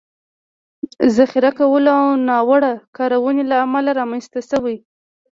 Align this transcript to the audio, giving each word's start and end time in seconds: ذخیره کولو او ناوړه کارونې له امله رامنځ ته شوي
ذخیره 1.15 1.51
کولو 1.59 1.91
او 2.01 2.09
ناوړه 2.27 2.73
کارونې 2.97 3.43
له 3.51 3.55
امله 3.65 3.91
رامنځ 3.99 4.25
ته 4.33 4.39
شوي 4.49 4.77